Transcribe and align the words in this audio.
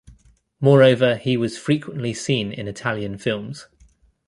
Moreover 0.59 1.15
he 1.17 1.37
was 1.37 1.59
frequently 1.59 2.11
seen 2.11 2.51
in 2.51 2.67
Italian 2.67 3.19
films. 3.19 3.67